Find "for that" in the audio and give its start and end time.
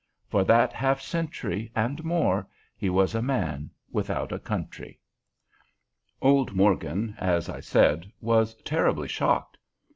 0.27-0.73